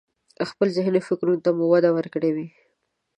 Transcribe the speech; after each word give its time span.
خپل 0.49 0.67
ذهني 0.77 1.01
فکرونو 1.07 1.43
ته 1.45 1.49
به 1.53 1.55
مو 1.57 1.65
وده 1.71 1.89
ورکړي 1.93 2.31
وي. 2.35 2.47